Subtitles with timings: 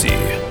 [0.00, 0.49] See.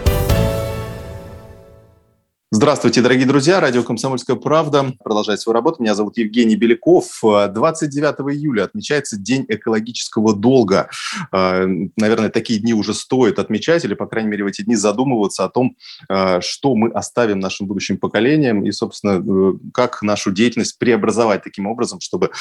[2.59, 3.61] Здравствуйте, дорогие друзья.
[3.61, 5.81] Радио «Комсомольская правда» продолжает свою работу.
[5.81, 7.05] Меня зовут Евгений Беляков.
[7.21, 10.89] 29 июля отмечается День экологического долга.
[11.31, 11.65] А,
[11.95, 15.49] наверное, такие дни уже стоит отмечать, или, по крайней мере, в эти дни задумываться о
[15.49, 15.77] том,
[16.09, 21.65] а, что мы оставим нашим будущим поколениям и, собственно, э, как нашу деятельность преобразовать таким
[21.65, 22.31] образом, чтобы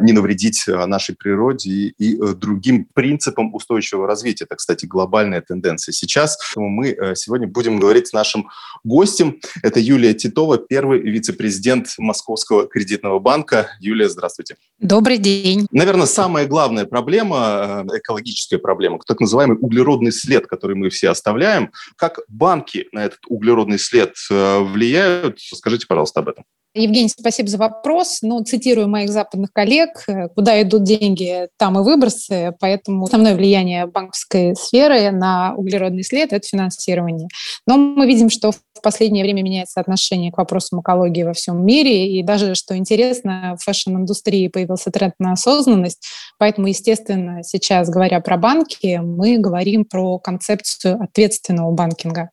[0.00, 4.44] не навредить нашей природе и э, другим принципам устойчивого развития.
[4.44, 6.38] Это, кстати, глобальная тенденция сейчас.
[6.54, 8.48] Мы э, сегодня будем говорить с нашим
[8.84, 13.70] гостем– это Юлия Титова, первый вице-президент Московского кредитного банка.
[13.80, 14.56] Юлия, здравствуйте.
[14.78, 15.66] Добрый день.
[15.70, 21.72] Наверное, самая главная проблема, э, экологическая проблема, так называемый углеродный след, который мы все оставляем.
[21.96, 25.40] Как банки на этот углеродный след э, влияют?
[25.40, 26.44] Скажите, пожалуйста, об этом.
[26.76, 28.18] Евгений, спасибо за вопрос.
[28.22, 33.86] Ну, цитирую моих западных коллег, э, куда идут деньги, там и выбросы, поэтому основное влияние
[33.86, 37.28] банковской сферы на углеродный след– это финансирование.
[37.64, 42.08] Но мы видим, что в последнее время меняется отношение к вопросам экологии во всем мире,
[42.18, 46.04] и даже, что интересно, в фэшн-индустрии появился тренд на осознанность,
[46.38, 52.30] поэтому, естественно, сейчас, говоря про банки, мы говорим про концепцию ответственного банкинга.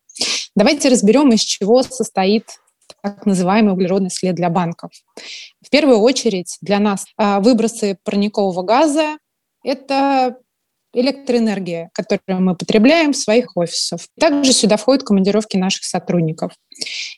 [0.55, 2.45] Давайте разберем, из чего состоит
[3.01, 4.91] так называемый углеродный след для банков.
[5.65, 9.17] В первую очередь для нас а, выбросы парникового газа–
[9.63, 10.37] это
[10.93, 14.01] электроэнергия, которую мы потребляем в своих офисах.
[14.19, 16.51] Также сюда входят командировки наших сотрудников.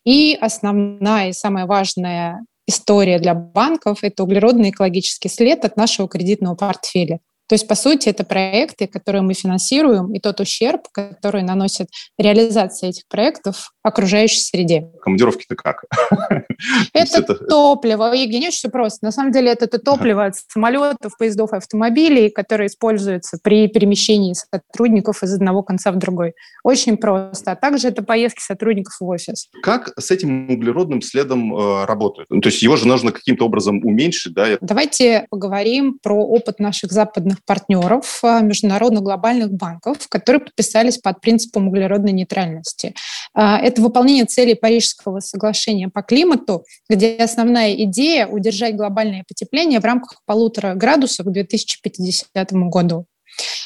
[0.03, 6.55] И основная и самая важная история для банков– это углеродный экологический след от нашего кредитного
[6.55, 7.19] портфеля.
[7.47, 12.89] То есть, по сути, это проекты, которые мы финансируем, и тот ущерб, который наносит реализация
[12.89, 14.89] этих проектов окружающей среде.
[15.01, 15.83] Командировки-то как?
[16.93, 18.13] Это топливо.
[18.13, 19.05] Евгений, очень все просто.
[19.05, 25.33] На самом деле это топливо от самолетов, поездов, автомобилей, которые используются при перемещении сотрудников из
[25.33, 26.33] одного конца в другой.
[26.63, 27.51] Очень просто.
[27.51, 29.49] А также это поездки сотрудников в офис.
[29.61, 32.29] Как с этим углеродным следом э, работают?
[32.29, 34.57] То есть его же нужно каким-то образом уменьшить, да?
[34.61, 41.67] Давайте поговорим про опыт наших западных партнеров, а, международных глобальных банков, которые подписались под принципом
[41.67, 42.93] углеродной нейтральности.
[43.33, 49.85] А, это выполнение целей Парижского соглашения по климату, где основная идея– удержать глобальное потепление в
[49.85, 52.27] рамках полутора градусов к 2050
[52.69, 53.05] году.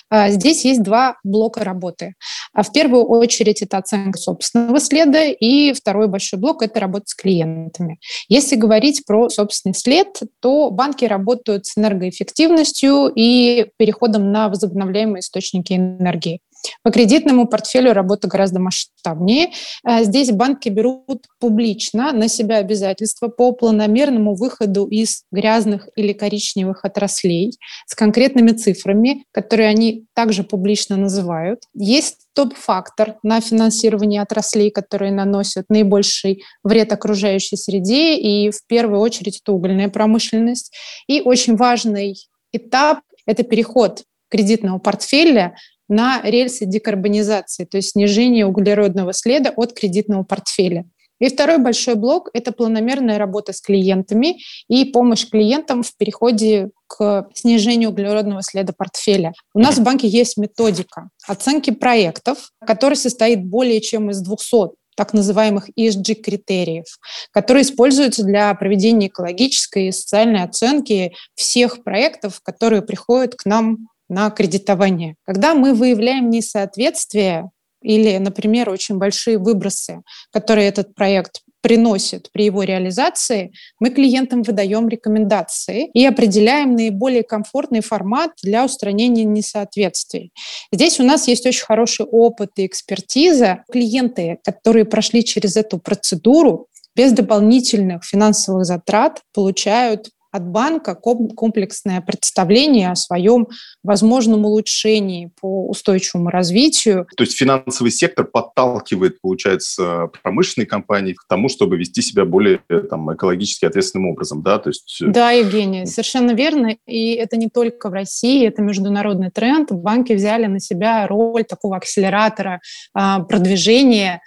[0.10, 2.14] А, здесь есть два блока работы.
[2.54, 7.16] А в первую очередь это оценка собственного следа, и второй большой блок– это работа с
[7.16, 8.00] клиентами.
[8.30, 10.08] Если говорить про собственный след,
[10.42, 16.40] то банки работают с энергоэффективностью и переходом на возобновляемые источники энергии.
[16.84, 19.52] По кредитному портфелю работа гораздо масштабнее.
[19.88, 26.86] Э, здесь банки берут публично на себя обязательства по планомерному выходу из грязных или коричневых
[26.86, 31.64] отраслей с конкретными цифрами, которые они также публично называют.
[31.74, 39.42] Есть топ-фактор на финансирование отраслей, которые наносят наибольший вред окружающей среде, и в первую очередь
[39.42, 40.72] это угольная промышленность.
[41.08, 42.16] И очень важный
[42.52, 45.56] этап– это переход кредитного портфеля
[45.88, 50.86] на рельсы декарбонизации, то есть снижение углеродного следа от кредитного портфеля.
[51.20, 57.28] И второй большой блок– это планомерная работа с клиентами и помощь клиентам в переходе к
[57.34, 59.34] снижению углеродного следа портфеля.
[59.54, 65.14] У нас в банке есть методика оценки проектов, которая состоит более чем из 200 так
[65.14, 66.86] называемых ESG-критериев,
[67.32, 74.30] которые используются для проведения экологической и социальной оценки всех проектов, которые приходят к нам на
[74.30, 75.16] кредитование.
[75.26, 77.50] Когда мы выявляем несоответствие
[77.82, 80.02] или, например, очень большие выбросы,
[80.32, 87.82] которые этот проект приносит при его реализации, мы клиентам выдаем рекомендации и определяем наиболее комфортный
[87.82, 90.32] формат для устранения несоответствий.
[90.72, 93.64] Здесь у нас есть очень хороший опыт и экспертиза.
[93.72, 102.92] Клиенты, которые прошли через эту процедуру, без дополнительных финансовых затрат получают от банка комплексное представление
[102.92, 103.48] о своем
[103.84, 107.08] возможном улучшении по устойчивому развитию.
[107.16, 113.14] То есть финансовый сектор подталкивает, получается, промышленные компании к тому, чтобы вести себя более там,
[113.14, 114.60] экологически ответственным образом, да?
[114.60, 115.02] То есть...
[115.02, 116.76] Э, да, Евгения, совершенно верно.
[116.86, 119.72] И это не только в России, это международный тренд.
[119.72, 122.62] Банки взяли на себя роль такого акселератора
[122.94, 124.22] а, продвижения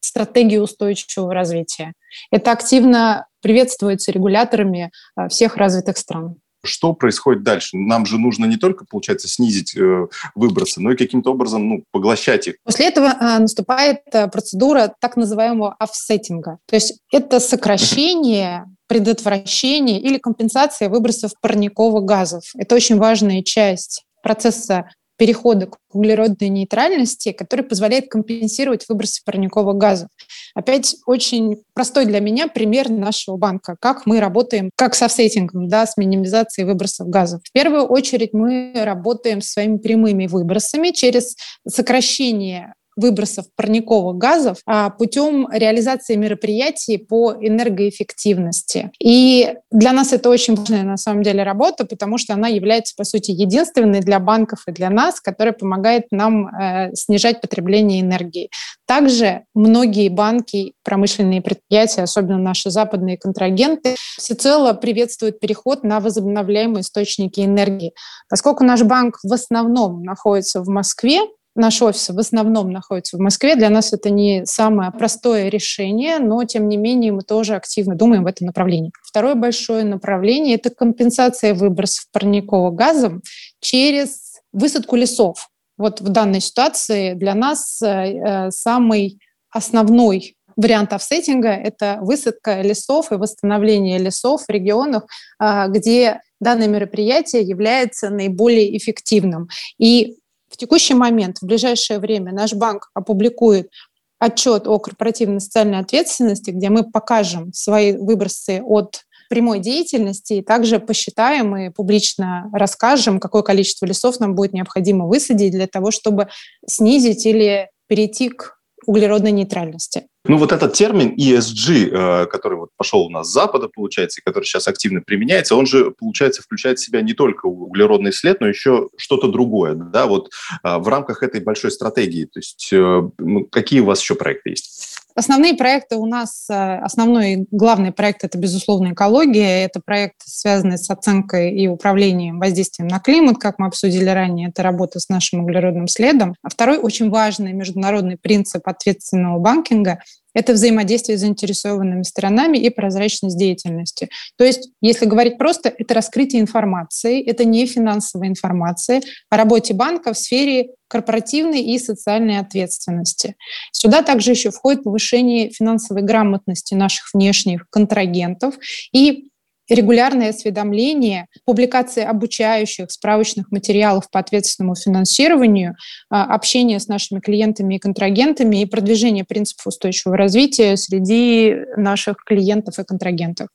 [0.00, 1.92] стратегии устойчивого развития.
[2.30, 6.36] Это активно приветствуется регуляторами а, всех развитых стран.
[6.62, 7.76] Что происходит дальше?
[7.76, 12.48] Нам же нужно не только, получается, снизить э, выбросы, но и каким-то образом ну, поглощать
[12.48, 12.56] их.
[12.64, 16.58] После этого э, наступает э, процедура так называемого офсеттинга.
[16.66, 22.42] То есть это сокращение предотвращение или компенсация выбросов парниковых газов.
[22.58, 30.08] Это очень важная часть процесса перехода к углеродной нейтральности, который позволяет компенсировать выбросы парниковых газов.
[30.54, 35.84] Опять очень простой для меня пример нашего банка, как мы работаем, как с офсетингом, да,
[35.84, 37.42] с минимизацией выбросов газов.
[37.44, 41.36] В первую очередь мы работаем своими прямыми выбросами через
[41.68, 48.90] сокращение выбросов парниковых газов а, путем реализации мероприятий по энергоэффективности.
[49.02, 53.04] И для нас это очень важная на самом деле работа, потому что она является, по
[53.04, 58.50] сути, единственной для банков и для нас, которая помогает нам э, снижать потребление энергии.
[58.86, 67.40] Также многие банки, промышленные предприятия, особенно наши западные контрагенты, всецело приветствуют переход на возобновляемые источники
[67.40, 67.92] энергии.
[68.28, 71.20] Поскольку наш банк в основном находится в Москве,
[71.56, 73.56] Наш офис в основном находится в Москве.
[73.56, 78.22] Для нас это не самое простое решение, но тем не менее мы тоже активно думаем
[78.22, 78.92] в этом направлении.
[79.02, 83.14] Второе большое направление– это компенсация выбросов парниковых газов
[83.60, 85.48] через высадку лесов.
[85.76, 89.18] Вот в данной ситуации для нас э, э, самый
[89.50, 95.06] основной вариант офсеттинга– это высадка лесов и восстановление лесов в регионах,
[95.42, 99.48] э, где данное мероприятие является наиболее эффективным.
[99.78, 100.19] И
[100.50, 103.70] в текущий момент, в ближайшее время, наш банк опубликует
[104.18, 110.80] отчет о корпоративной социальной ответственности, где мы покажем свои выбросы от прямой деятельности и также
[110.80, 116.28] посчитаем и публично расскажем, какое количество лесов нам будет необходимо высадить для того, чтобы
[116.66, 120.09] снизить или перейти к углеродной нейтральности.
[120.26, 124.24] Ну вот этот термин ESG, э, который вот пошел у нас с Запада, получается, и
[124.24, 128.46] который сейчас активно применяется, он же, получается, включает в себя не только углеродный след, но
[128.46, 130.30] еще что-то другое, да, вот
[130.62, 132.26] э, в рамках этой большой стратегии.
[132.26, 133.10] То есть э,
[133.50, 134.99] какие у вас еще проекты есть?
[135.20, 139.64] Основные проекты у нас, основной главный проект– это, безусловно, экология.
[139.66, 144.48] Это проект, связанный с оценкой и управлением воздействием на климат, как мы обсудили ранее.
[144.48, 146.36] Это работа с нашим углеродным следом.
[146.42, 149.98] А второй очень важный международный принцип ответственного банкинга
[150.34, 154.08] это взаимодействие с заинтересованными сторонами и прозрачность деятельности.
[154.36, 160.12] То есть, если говорить просто, это раскрытие информации, это не финансовая информация о работе банка
[160.12, 163.36] в сфере корпоративной и социальной ответственности.
[163.72, 168.56] Сюда также еще входит повышение финансовой грамотности наших внешних контрагентов
[168.92, 169.29] и
[169.74, 175.76] регулярное осведомление, публикация обучающих справочных материалов по ответственному финансированию,
[176.10, 182.78] а, общение с нашими клиентами и контрагентами и продвижение принципов устойчивого развития среди наших клиентов
[182.78, 183.48] и контрагентов.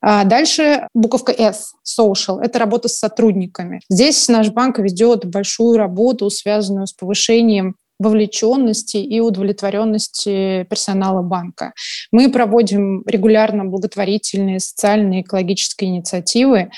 [0.00, 3.80] А дальше буковка S, social, это работа с сотрудниками.
[3.88, 11.72] Здесь наш банк ведет большую работу, связанную с повышением вовлеченности и удовлетворенности персонала банка.
[12.12, 16.70] Мы проводим регулярно благотворительные социальные экологические инициативы,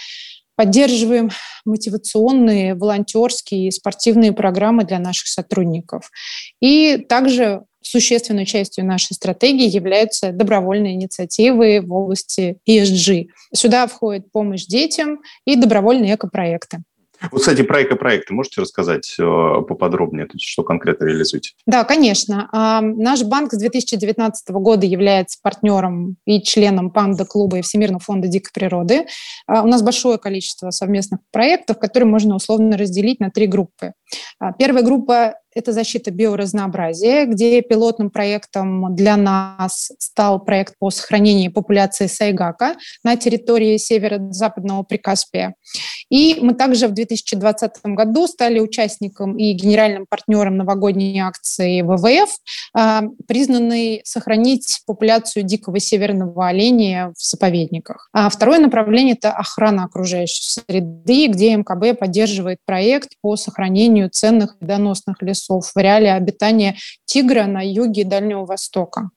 [0.56, 1.30] поддерживаем
[1.64, 6.10] мотивационные, волонтерские и спортивные программы для наших сотрудников.
[6.60, 13.26] И также существенной частью нашей стратегии являются добровольные инициативы в области ESG.
[13.54, 16.78] Сюда входит помощь детям и добровольные экопроекты.
[17.30, 21.50] Вот, кстати, про эко-проекты можете рассказать э, поподробнее, что конкретно реализуете?
[21.66, 22.48] Да, конечно.
[22.52, 28.50] А, наш банк с 2019 года является партнером и членом Панда-клуба и Всемирного фонда дикой
[28.52, 29.06] природы.
[29.46, 33.92] А, у нас большое количество совместных проектов, которые можно условно разделить на три группы.
[34.38, 41.50] А, первая группа это защита биоразнообразия, где пилотным проектом для нас стал проект по сохранению
[41.50, 45.54] популяции сайгака на территории северо-западного Прикаспия.
[46.10, 52.30] И мы также в 2020 году стали участником и генеральным партнером новогодней акции ВВФ,
[52.74, 58.08] а, признанной сохранить популяцию дикого северного оленя в заповедниках.
[58.12, 64.64] А второе направление– это охрана окружающей среды, где МКБ поддерживает проект по сохранению ценных и
[64.64, 69.10] доносных лесов в реале обитания тигра на юге Дальнего Востока.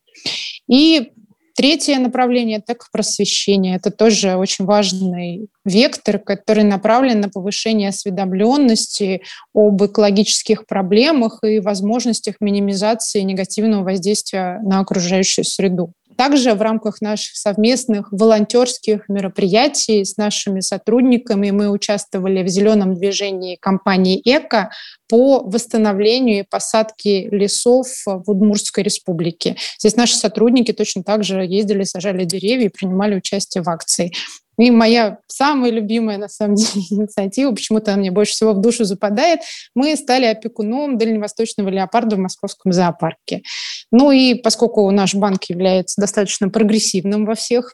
[0.67, 1.11] И
[1.59, 3.75] Третье направление– это просвещение.
[3.75, 9.23] Это тоже очень важный вектор, который направлен на повышение осведомленности
[9.53, 15.91] об экологических проблемах и возможностях минимизации негативного воздействия на окружающую среду.
[16.19, 23.55] Также в рамках наших совместных волонтерских мероприятий с нашими сотрудниками мы участвовали в зеленом движении
[23.55, 24.69] компании «Эко»
[25.07, 29.55] по восстановлению и посадке лесов в Удмуртской республике.
[29.79, 34.11] Здесь наши сотрудники точно так же ездили, сажали деревья и принимали участие в акции.
[34.59, 38.83] И моя самая любимая, на самом деле, инициатива, почему-то она мне больше всего в душу
[38.83, 39.39] западает,
[39.73, 43.41] мы стали опекуном дальневосточного леопарда в московском зоопарке.
[43.91, 47.73] Ну и поскольку наш банк является достаточно прогрессивным во всех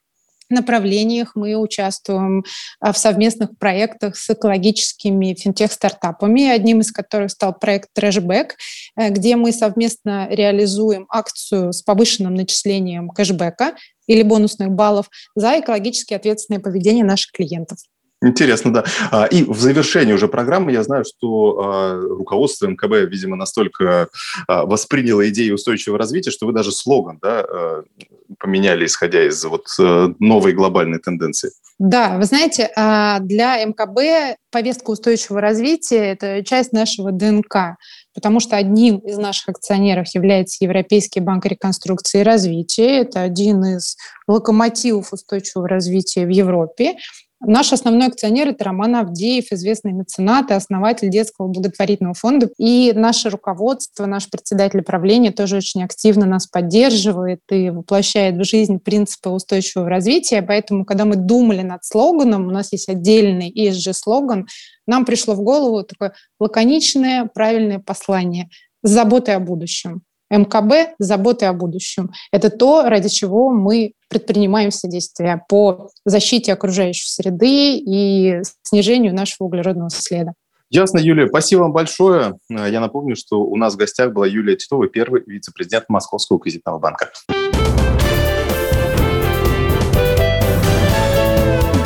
[0.49, 2.43] направлениях мы участвуем
[2.79, 8.51] в совместных проектах с экологическими финтех-стартапами, одним из которых стал проект Trashback,
[8.95, 13.75] где мы совместно реализуем акцию с повышенным начислением кэшбэка
[14.07, 17.79] или бонусных баллов за экологически ответственное поведение наших клиентов.
[18.25, 18.85] Интересно, да.
[19.11, 24.07] А, и в завершении уже программы я знаю, что а, руководство МКБ, видимо, настолько
[24.47, 27.45] а, восприняло идею устойчивого развития, что вы даже слоган да,
[28.39, 31.51] поменяли, исходя из вот э, новой глобальной тенденции.
[31.77, 32.71] Да, вы знаете,
[33.21, 37.77] для МКБ повестка устойчивого развития– это часть нашего ДНК,
[38.15, 43.01] потому что одним из наших акционеров является Европейский банк реконструкции и развития.
[43.01, 46.95] Это один из локомотивов устойчивого развития в Европе.
[47.47, 52.49] Наш основной акционер– это Роман Авдеев, известный меценат и основатель детского благотворительного фонда.
[52.57, 58.79] И наше руководство, наш председатель правления тоже очень активно нас поддерживает и воплощает в жизнь
[58.79, 60.41] принципы устойчивого развития.
[60.41, 64.47] Поэтому, когда мы думали над слоганом, у нас есть отдельный ESG-слоган,
[64.87, 68.49] нам пришло в голову такое лаконичное, правильное послание
[68.81, 70.01] с заботой о будущем.
[70.29, 72.11] МКБ– заботы о будущем.
[72.31, 79.47] Это то, ради чего мы предпринимаем все действия по защите окружающей среды и снижению нашего
[79.47, 80.33] углеродного следа.
[80.71, 81.27] Ясно, Юлия.
[81.27, 82.35] Спасибо вам большое.
[82.49, 87.11] Я напомню, что у нас в гостях была Юлия Титова, первый вице-президент Московского кредитного банка.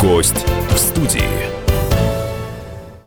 [0.02, 0.46] Гость.